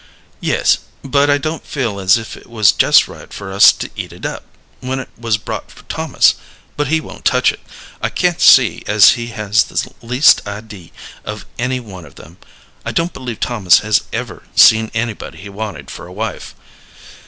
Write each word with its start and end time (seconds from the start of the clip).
"Yes; 0.39 0.79
but 1.03 1.29
I 1.29 1.37
don't 1.37 1.63
feel 1.63 1.99
as 1.99 2.17
if 2.17 2.35
it 2.35 2.49
was 2.49 2.71
jest 2.71 3.07
right 3.07 3.31
for 3.31 3.51
us 3.53 3.71
to 3.73 3.87
eat 3.95 4.11
it 4.11 4.25
up, 4.25 4.45
when 4.79 4.97
't 4.97 5.07
was 5.15 5.37
brought 5.37 5.69
for 5.69 5.83
Thomas. 5.83 6.33
But 6.75 6.87
he 6.87 6.99
won't 6.99 7.23
touch 7.23 7.51
it. 7.51 7.59
I 8.01 8.09
can't 8.09 8.41
see 8.41 8.81
as 8.87 9.11
he 9.11 9.27
has 9.27 9.63
the 9.65 9.93
least 10.01 10.41
idee 10.47 10.91
of 11.23 11.45
any 11.59 11.79
one 11.79 12.05
of 12.05 12.15
them. 12.15 12.37
I 12.83 12.91
don't 12.91 13.13
believe 13.13 13.39
Thomas 13.39 13.81
has 13.85 14.01
ever 14.11 14.41
seen 14.55 14.89
anybody 14.95 15.37
he 15.37 15.49
wanted 15.49 15.91
for 15.91 16.07
a 16.07 16.11
wife." 16.13 16.55